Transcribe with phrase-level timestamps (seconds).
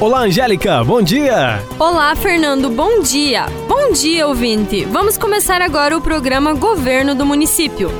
[0.00, 1.62] Olá, Angélica, bom dia!
[1.78, 3.46] Olá, Fernando, bom dia!
[3.68, 4.84] Bom dia, ouvinte!
[4.86, 7.90] Vamos começar agora o programa Governo do Município.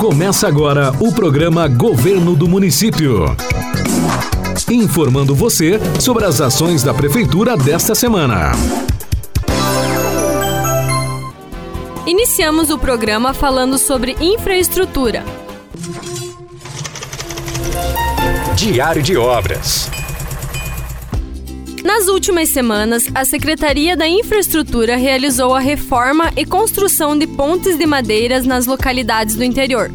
[0.00, 3.24] Começa agora o programa Governo do Município.
[4.70, 8.52] Informando você sobre as ações da Prefeitura desta semana.
[12.06, 15.22] Iniciamos o programa falando sobre infraestrutura.
[18.56, 19.95] Diário de Obras.
[21.86, 27.86] Nas últimas semanas, a Secretaria da Infraestrutura realizou a reforma e construção de pontes de
[27.86, 29.88] madeiras nas localidades do interior.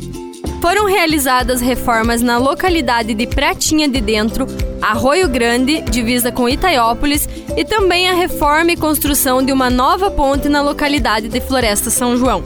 [0.61, 4.47] Foram realizadas reformas na localidade de Pratinha de Dentro,
[4.81, 7.27] Arroio Grande, divisa com Itaiópolis,
[7.57, 12.15] e também a reforma e construção de uma nova ponte na localidade de Floresta São
[12.15, 12.41] João.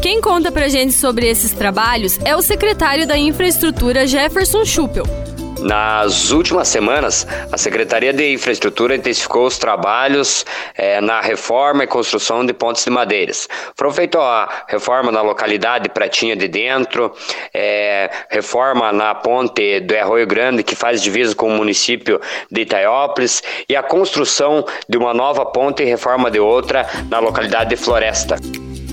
[0.00, 5.25] Quem conta pra gente sobre esses trabalhos é o secretário da Infraestrutura Jefferson Schuppel.
[5.60, 10.44] Nas últimas semanas, a Secretaria de Infraestrutura intensificou os trabalhos
[10.76, 13.48] eh, na reforma e construção de pontes de madeiras.
[13.74, 17.14] Foram feitas a reforma na localidade Pratinha de Dentro,
[17.54, 23.42] eh, reforma na ponte do Arroio Grande, que faz divisa com o município de Itaiópolis,
[23.68, 28.36] e a construção de uma nova ponte e reforma de outra na localidade de Floresta.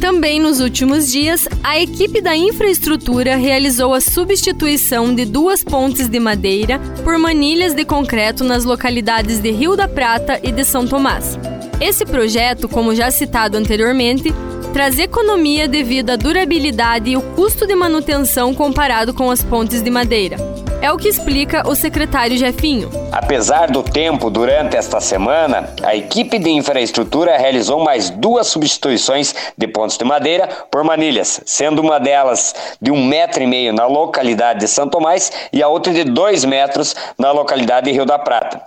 [0.04, 6.20] Também nos últimos dias, a equipe da infraestrutura realizou a substituição de duas pontes de
[6.20, 11.40] madeira por manilhas de concreto nas localidades de Rio da Prata e de São Tomás.
[11.80, 14.34] Esse projeto, como já citado anteriormente,
[14.74, 19.90] traz economia devido à durabilidade e o custo de manutenção comparado com as pontes de
[19.90, 20.53] madeira.
[20.84, 22.92] É o que explica o secretário Jefinho.
[23.10, 29.66] Apesar do tempo durante esta semana, a equipe de infraestrutura realizou mais duas substituições de
[29.66, 34.60] pontos de madeira por manilhas, sendo uma delas de um metro e meio na localidade
[34.60, 38.62] de São Tomás e a outra de dois metros na localidade de Rio da Prata.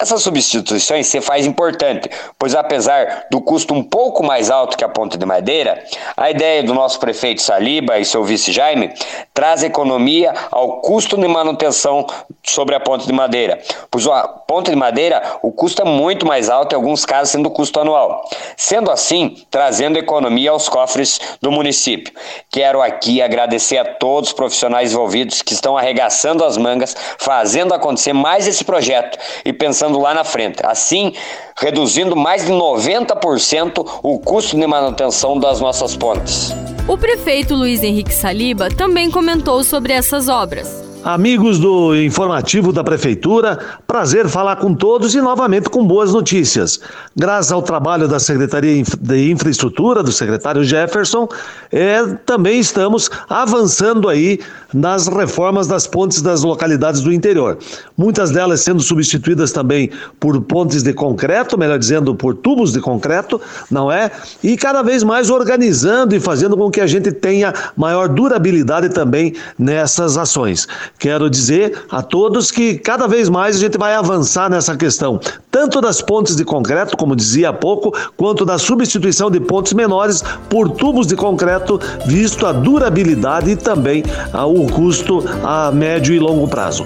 [0.00, 4.88] Essas substituições se faz importante, pois apesar do custo um pouco mais alto que a
[4.88, 5.84] ponte de madeira,
[6.16, 8.92] a ideia do nosso prefeito Saliba e seu vice Jaime
[9.32, 12.06] traz economia ao custo de manutenção manutenção
[12.42, 13.60] sobre a ponte de madeira.
[13.90, 17.46] Pois a ponte de madeira, o custo é muito mais alto, em alguns casos sendo
[17.46, 18.24] o custo anual.
[18.56, 22.12] Sendo assim, trazendo economia aos cofres do município.
[22.50, 28.12] Quero aqui agradecer a todos os profissionais envolvidos que estão arregaçando as mangas, fazendo acontecer
[28.12, 30.60] mais esse projeto e pensando lá na frente.
[30.64, 31.12] Assim,
[31.56, 36.52] reduzindo mais de 90% o custo de manutenção das nossas pontes.
[36.88, 40.89] O prefeito Luiz Henrique Saliba também comentou sobre essas obras.
[41.04, 46.78] Amigos do informativo da Prefeitura, prazer falar com todos e novamente com boas notícias.
[47.16, 51.26] Graças ao trabalho da Secretaria de Infraestrutura, do secretário Jefferson,
[51.72, 54.40] é, também estamos avançando aí
[54.74, 57.56] nas reformas das pontes das localidades do interior.
[57.96, 63.40] Muitas delas sendo substituídas também por pontes de concreto, melhor dizendo, por tubos de concreto,
[63.70, 64.10] não é?
[64.44, 69.34] E cada vez mais organizando e fazendo com que a gente tenha maior durabilidade também
[69.58, 70.68] nessas ações.
[71.00, 75.18] Quero dizer a todos que cada vez mais a gente vai avançar nessa questão,
[75.50, 80.22] tanto das pontes de concreto, como dizia há pouco, quanto da substituição de pontes menores
[80.50, 84.02] por tubos de concreto, visto a durabilidade e também
[84.34, 86.84] o custo a médio e longo prazo.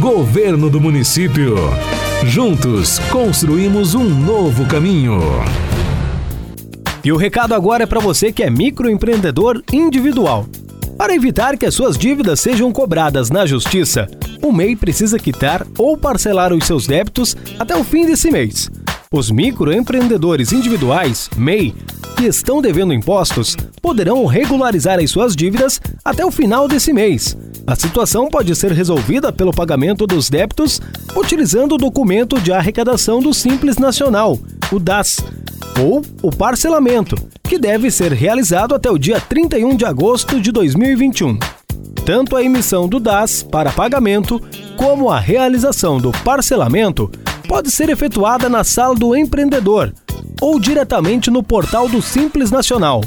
[0.00, 1.54] Governo do Município.
[2.26, 5.20] Juntos construímos um novo caminho.
[7.04, 10.44] E o recado agora é para você que é microempreendedor individual.
[11.02, 14.06] Para evitar que as suas dívidas sejam cobradas na justiça,
[14.40, 18.70] o MEI precisa quitar ou parcelar os seus débitos até o fim desse mês.
[19.10, 21.74] Os microempreendedores individuais, MEI,
[22.16, 27.36] que estão devendo impostos, poderão regularizar as suas dívidas até o final desse mês.
[27.66, 30.80] A situação pode ser resolvida pelo pagamento dos débitos
[31.16, 34.38] utilizando o documento de arrecadação do Simples Nacional,
[34.70, 35.16] o DAS,
[35.80, 41.38] ou o parcelamento, que deve ser realizado até o dia 31 de agosto de 2021.
[42.04, 44.40] Tanto a emissão do DAS para pagamento
[44.76, 47.10] como a realização do parcelamento
[47.46, 49.92] pode ser efetuada na sala do empreendedor
[50.40, 53.00] ou diretamente no portal do Simples Nacional.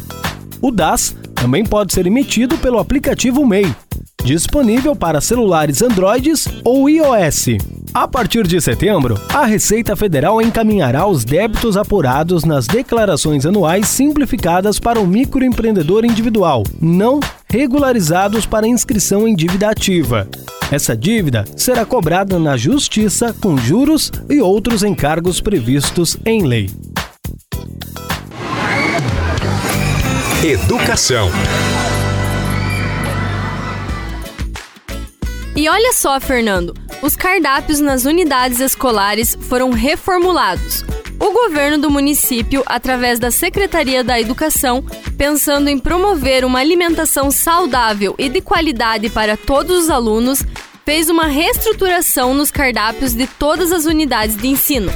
[0.61, 3.75] O DAS também pode ser emitido pelo aplicativo MEI,
[4.23, 7.57] disponível para celulares Androids ou iOS.
[7.95, 14.77] A partir de setembro, a Receita Federal encaminhará os débitos apurados nas declarações anuais simplificadas
[14.77, 20.27] para o microempreendedor individual, não regularizados para inscrição em dívida ativa.
[20.69, 26.69] Essa dívida será cobrada na Justiça com juros e outros encargos previstos em lei.
[30.43, 31.29] Educação.
[35.55, 40.83] E E olha só, Fernando, os cardápios nas unidades escolares foram reformulados.
[41.19, 44.83] O governo do município, através da Secretaria da Educação,
[45.17, 50.43] pensando em promover uma alimentação saudável e de qualidade para todos os alunos,
[50.85, 54.91] fez uma reestruturação nos cardápios de todas as unidades de ensino.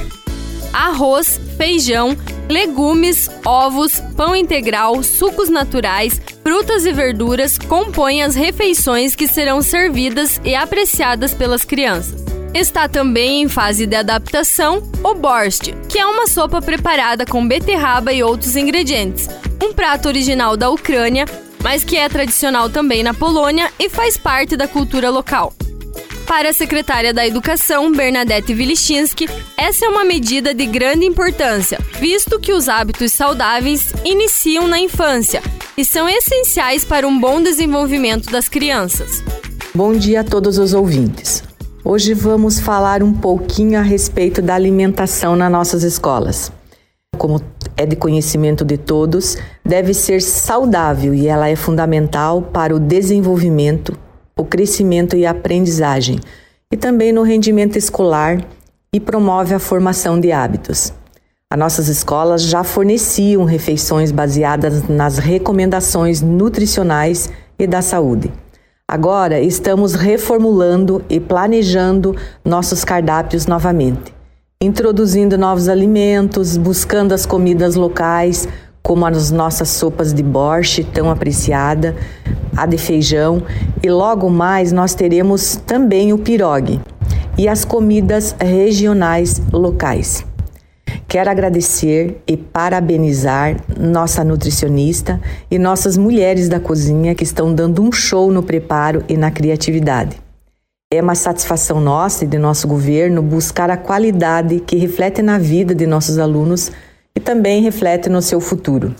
[0.72, 2.16] Arroz, feijão,
[2.48, 6.20] legumes, ovos, pão integral, sucos naturais,
[6.50, 12.24] frutas e verduras compõem as refeições que serão servidas e apreciadas pelas crianças.
[12.52, 18.12] Está também em fase de adaptação o borst, que é uma sopa preparada com beterraba
[18.12, 19.28] e outros ingredientes.
[19.62, 21.24] Um prato original da Ucrânia,
[21.62, 25.54] mas que é tradicional também na Polônia e faz parte da cultura local.
[26.26, 32.40] Para a secretária da Educação, Bernadette Vilichinski, essa é uma medida de grande importância, visto
[32.40, 35.40] que os hábitos saudáveis iniciam na infância
[35.80, 39.24] e são essenciais para um bom desenvolvimento das crianças.
[39.74, 41.42] Bom dia a todos os ouvintes.
[41.82, 46.52] Hoje vamos falar um pouquinho a respeito da alimentação nas nossas escolas.
[47.16, 47.40] Como
[47.78, 53.96] é de conhecimento de todos, deve ser saudável e ela é fundamental para o desenvolvimento,
[54.36, 56.20] o crescimento e a aprendizagem,
[56.70, 58.46] e também no rendimento escolar
[58.92, 60.92] e promove a formação de hábitos.
[61.52, 68.30] As nossas escolas já forneciam refeições baseadas nas recomendações nutricionais e da saúde.
[68.86, 72.14] Agora estamos reformulando e planejando
[72.44, 74.14] nossos cardápios novamente,
[74.62, 78.46] introduzindo novos alimentos, buscando as comidas locais,
[78.80, 81.96] como as nossas sopas de borscht tão apreciada,
[82.56, 83.42] a de feijão,
[83.82, 86.80] e logo mais nós teremos também o pirogue
[87.36, 90.24] e as comidas regionais locais.
[91.06, 95.20] Quero agradecer e parabenizar nossa nutricionista
[95.50, 100.20] e nossas mulheres da cozinha que estão dando um show no preparo e na criatividade.
[100.92, 105.74] É uma satisfação nossa e de nosso governo buscar a qualidade que reflete na vida
[105.74, 106.72] de nossos alunos
[107.14, 108.94] e também reflete no seu futuro.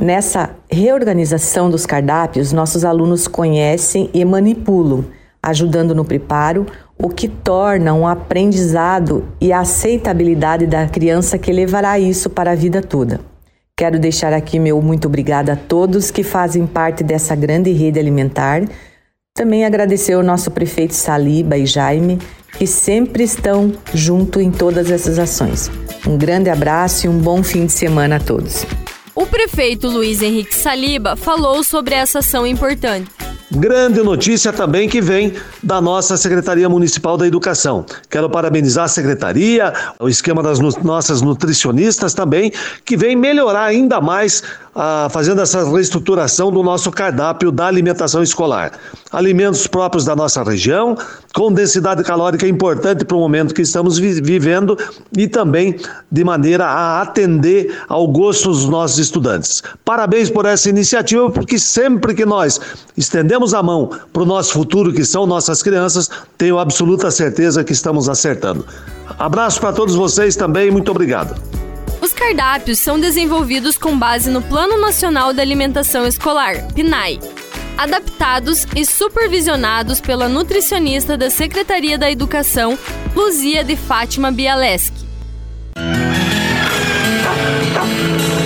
[0.00, 5.04] Nessa reorganização dos cardápios, nossos alunos conhecem e manipulam,
[5.42, 6.64] ajudando no preparo,
[7.02, 12.54] o que torna um aprendizado e a aceitabilidade da criança que levará isso para a
[12.54, 13.20] vida toda.
[13.74, 18.62] Quero deixar aqui meu muito obrigada a todos que fazem parte dessa grande rede alimentar.
[19.34, 22.18] Também agradecer ao nosso prefeito Saliba e Jaime,
[22.58, 25.70] que sempre estão junto em todas essas ações.
[26.06, 28.66] Um grande abraço e um bom fim de semana a todos.
[29.14, 33.19] O prefeito Luiz Henrique Saliba falou sobre essa ação importante.
[33.52, 37.84] Grande notícia também que vem da nossa Secretaria Municipal da Educação.
[38.08, 42.52] Quero parabenizar a secretaria, o esquema das nossas nutricionistas também,
[42.84, 44.44] que vem melhorar ainda mais
[44.82, 48.72] ah, fazendo essa reestruturação do nosso cardápio da alimentação escolar.
[49.12, 50.96] Alimentos próprios da nossa região,
[51.34, 54.78] com densidade calórica importante para o momento que estamos vi vivendo
[55.14, 55.76] e também
[56.10, 59.62] de maneira a atender ao gosto dos nossos estudantes.
[59.84, 62.58] Parabéns por essa iniciativa, porque sempre que nós
[62.96, 67.74] estendemos a mão para o nosso futuro, que são nossas crianças, tenho absoluta certeza que
[67.74, 68.64] estamos acertando.
[69.18, 71.38] Abraço para todos vocês também, muito obrigado.
[72.00, 77.20] Os cardápios são desenvolvidos com base no Plano Nacional da Alimentação Escolar, PNAE,
[77.76, 82.78] adaptados e supervisionados pela nutricionista da Secretaria da Educação,
[83.14, 85.04] Luzia de Fátima Bialeski.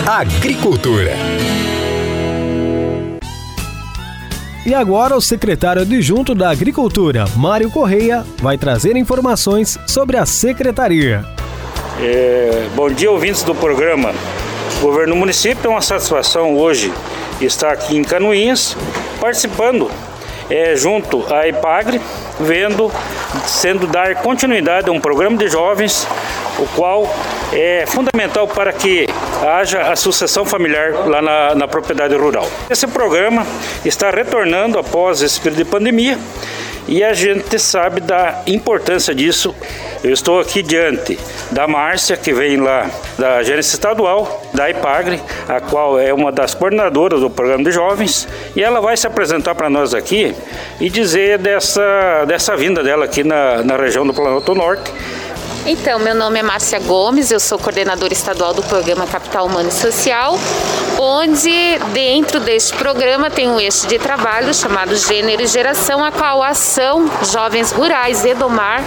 [0.04, 1.12] Agricultura.
[4.66, 11.24] E agora o secretário adjunto da Agricultura, Mário Correia, vai trazer informações sobre a secretaria.
[12.00, 14.12] É, bom dia, ouvintes do programa.
[14.80, 16.92] Governo Município, é uma satisfação hoje
[17.40, 18.76] estar aqui em Canoinhas,
[19.20, 19.88] participando
[20.50, 22.00] é, junto à IPAGRE,
[22.40, 22.90] vendo,
[23.46, 26.06] sendo dar continuidade a um programa de jovens,
[26.58, 27.08] o qual
[27.52, 29.06] é fundamental para que
[29.46, 32.48] haja a sucessão familiar lá na, na propriedade rural.
[32.68, 33.46] Esse programa
[33.84, 36.18] está retornando após esse período de pandemia
[36.86, 39.54] e a gente sabe da importância disso.
[40.02, 41.18] Eu estou aqui diante
[41.50, 46.52] da Márcia, que vem lá da gerência estadual, da IPAGRE, a qual é uma das
[46.52, 50.34] coordenadoras do programa de jovens, e ela vai se apresentar para nós aqui
[50.80, 54.92] e dizer dessa, dessa vinda dela aqui na, na região do Planalto Norte
[55.66, 59.72] então, meu nome é Márcia Gomes, eu sou coordenadora estadual do programa Capital Humano e
[59.72, 60.38] Social,
[60.98, 66.42] onde dentro deste programa tem um eixo de trabalho chamado Gênero e Geração, a qual
[66.42, 68.84] a ação Jovens Rurais Edomar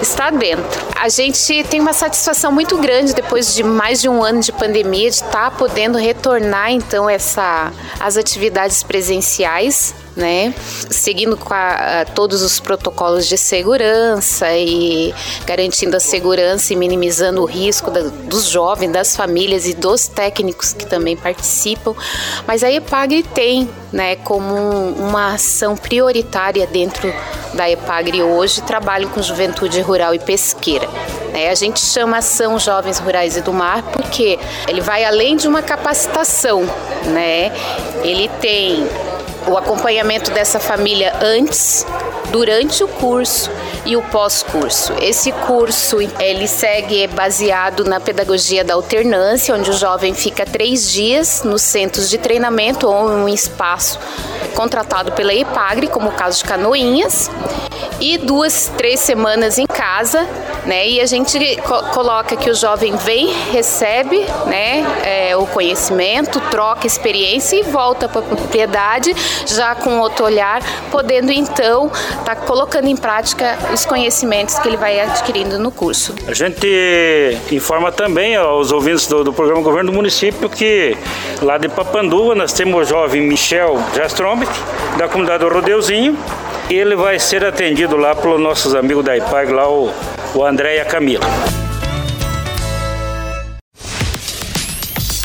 [0.00, 0.80] está dentro.
[0.98, 5.10] A gente tem uma satisfação muito grande depois de mais de um ano de pandemia
[5.10, 10.54] de estar tá podendo retornar então essa as atividades presenciais né?
[10.90, 17.44] Seguindo com a, todos os protocolos de segurança e garantindo a segurança e minimizando o
[17.44, 21.94] risco da, dos jovens, das famílias e dos técnicos que também participam.
[22.46, 27.12] Mas a EPAGRE tem, né, como uma ação prioritária dentro
[27.54, 30.88] da EPAGRE hoje, trabalho com juventude rural e pesqueira.
[31.32, 31.50] Né?
[31.50, 35.62] A gente chama ação Jovens Rurais e do Mar porque ele vai além de uma
[35.62, 36.62] capacitação,
[37.06, 37.52] né?
[38.02, 38.86] Ele tem
[39.46, 41.86] o acompanhamento dessa família antes,
[42.30, 43.50] durante o curso
[43.84, 44.92] e o pós-curso.
[45.00, 51.42] Esse curso ele segue baseado na pedagogia da alternância, onde o jovem fica três dias
[51.44, 53.98] nos centros de treinamento ou em um espaço
[54.54, 57.30] contratado pela EPAGRE, como o caso de Canoinhas,
[58.00, 60.26] e duas, três semanas em casa,
[60.66, 60.88] né?
[60.88, 66.86] E a gente co coloca que o jovem vem, recebe, né, é, o conhecimento, troca
[66.86, 69.14] experiência e volta para a propriedade
[69.46, 74.76] já com outro olhar, podendo então estar tá colocando em prática os conhecimentos que ele
[74.76, 76.14] vai adquirindo no curso.
[76.26, 76.66] A gente
[77.50, 80.96] informa também aos ouvintes do, do programa Governo do Município que
[81.42, 84.52] lá de Papanduva nós temos o jovem Michel Jastrombic,
[84.98, 86.16] da comunidade do Rodeuzinho,
[86.70, 89.90] ele vai ser atendido lá pelos nossos amigos da IPAG, lá o,
[90.34, 91.24] o André e a Camila.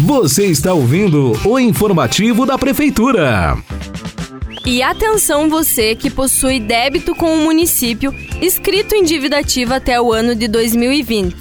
[0.02, 3.58] Você está ouvindo o informativo da Prefeitura.
[4.66, 10.12] E atenção você que possui débito com o município escrito em dívida ativa até o
[10.14, 11.36] ano de 2020.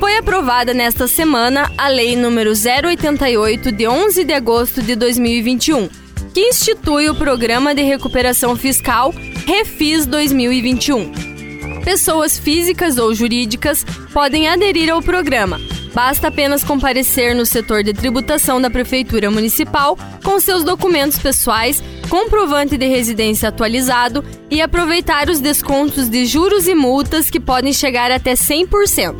[0.00, 5.88] Foi aprovada nesta semana a Lei número 088 de 11 de agosto de 2021
[6.32, 9.12] que institui o Programa de Recuperação Fiscal
[9.46, 11.37] Refis 2021.
[11.84, 15.60] Pessoas físicas ou jurídicas podem aderir ao programa.
[15.94, 22.76] Basta apenas comparecer no setor de tributação da Prefeitura Municipal com seus documentos pessoais, comprovante
[22.76, 28.34] de residência atualizado e aproveitar os descontos de juros e multas que podem chegar até
[28.34, 29.14] 100%.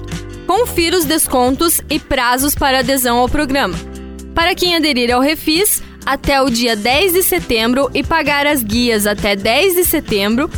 [0.46, 3.74] Confira os descontos e prazos para adesão ao programa.
[4.34, 9.06] Para quem aderir ao Refis, até o dia 10 de setembro e pagar as guias
[9.06, 10.48] até 10 de setembro,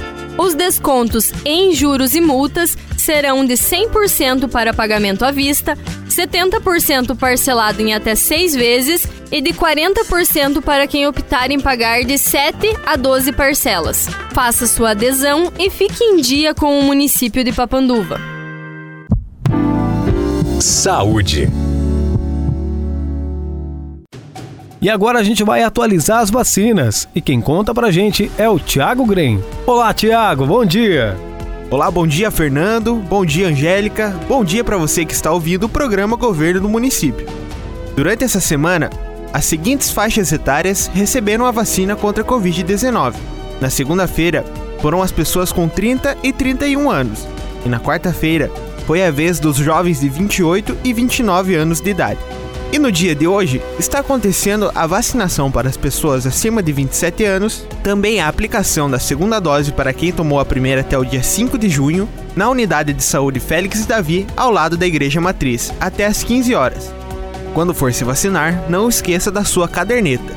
[0.40, 5.76] os descontos em juros e multas serão de 100% para pagamento à vista,
[6.08, 12.16] 70% parcelado em até 6 vezes e de 40% para quem optar em pagar de
[12.16, 14.08] 7 a 12 parcelas.
[14.32, 18.18] Faça sua adesão e fique em dia com o município de Papanduva.
[20.58, 21.48] Saúde.
[24.82, 27.06] E agora a gente vai atualizar as vacinas.
[27.14, 29.44] E quem conta pra gente é o Thiago Grem.
[29.66, 31.14] Olá, Thiago, bom dia.
[31.70, 32.94] Olá, bom dia, Fernando.
[32.94, 34.18] Bom dia, Angélica.
[34.26, 37.26] Bom dia para você que está ouvindo o programa Governo do Município.
[37.94, 38.88] Durante essa semana,
[39.34, 43.14] as seguintes faixas etárias receberam a vacina contra a Covid-19.
[43.60, 44.46] Na segunda-feira,
[44.80, 47.28] foram as pessoas com 30 e 31 anos.
[47.66, 48.50] E na quarta-feira,
[48.86, 52.18] foi a vez dos jovens de 28 e 29 anos de idade.
[52.72, 57.24] E no dia de hoje, está acontecendo a vacinação para as pessoas acima de 27
[57.24, 61.20] anos, também a aplicação da segunda dose para quem tomou a primeira até o dia
[61.20, 66.06] 5 de junho, na unidade de saúde Félix Davi, ao lado da Igreja Matriz, até
[66.06, 66.92] às 15 horas.
[67.54, 70.32] Quando for se vacinar, não esqueça da sua caderneta.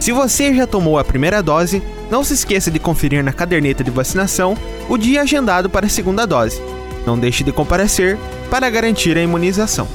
[0.00, 3.92] Se você já tomou a primeira dose, não se esqueça de conferir na caderneta de
[3.92, 4.56] vacinação
[4.88, 6.60] o dia agendado para a segunda dose.
[7.06, 8.18] Não deixe de comparecer
[8.50, 9.86] para garantir a imunização.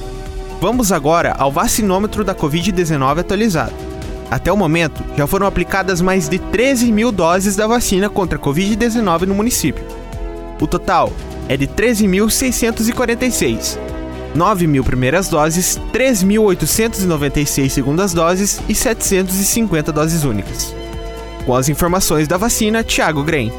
[0.60, 3.74] Vamos agora ao vacinômetro da Covid-19 atualizado.
[4.30, 8.40] Até o momento, já foram aplicadas mais de 13 mil doses da vacina contra a
[8.40, 9.84] Covid-19 no município.
[10.60, 11.12] O total
[11.48, 13.78] é de 13.646.
[14.34, 20.74] 9 mil primeiras doses, 3.896 segundas doses e 750 doses únicas.
[21.44, 23.52] Com as informações da vacina, Thiago Grem.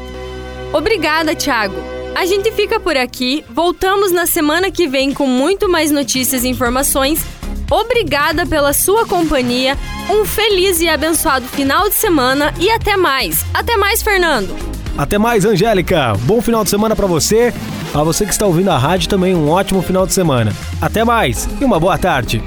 [0.72, 1.97] Obrigada, Thiago.
[2.18, 3.44] A gente fica por aqui.
[3.48, 7.24] Voltamos na semana que vem com muito mais notícias e informações.
[7.70, 9.78] Obrigada pela sua companhia.
[10.10, 13.46] Um feliz e abençoado final de semana e até mais.
[13.54, 14.52] Até mais, Fernando.
[14.96, 16.14] Até mais, Angélica.
[16.22, 17.54] Bom final de semana para você.
[17.94, 20.52] A você que está ouvindo a rádio também um ótimo final de semana.
[20.82, 22.42] Até mais e uma boa tarde.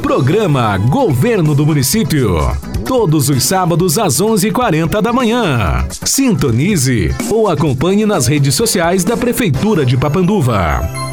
[0.00, 5.86] Programa Governo do Município todos os sábados às 11h40 da manhã.
[6.04, 11.09] Sintonize ou acompanhe nas redes sociais da Prefeitura de Papanduva.